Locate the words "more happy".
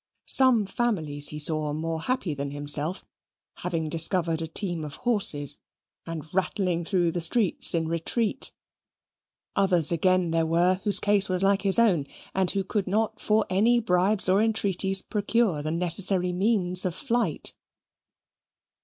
1.73-2.33